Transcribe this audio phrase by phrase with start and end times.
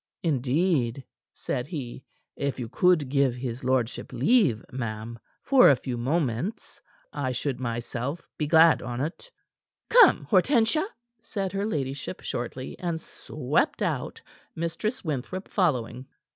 [0.23, 1.03] "Indeed,"
[1.35, 2.03] said he,
[2.35, 6.81] "if you could give his lordship leave, ma'am, for a few moments,
[7.13, 9.29] I should myself be glad on't."
[9.91, 10.87] "Come, Hortensia,"
[11.21, 14.19] said her ladyship shortly, and swept out,
[14.55, 16.07] Mistress Winthrop following.